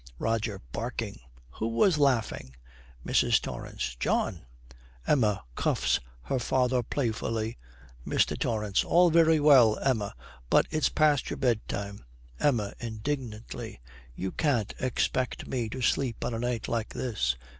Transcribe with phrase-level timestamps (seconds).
[0.17, 1.19] ROGER, barking,
[1.59, 2.55] 'Who was laughing?'
[3.05, 3.39] MRS.
[3.39, 3.97] TORRANCE.
[3.99, 4.47] 'John!'
[5.05, 7.59] Emma cuffs her father playfully.
[8.03, 8.35] MR.
[8.39, 8.83] TORRANCE.
[8.83, 10.15] 'All very well, Emma,
[10.49, 12.03] but it's past your bedtime.'
[12.39, 13.79] EMMA, indignantly,
[14.15, 17.35] 'You can't expect me to sleep on a night like this.'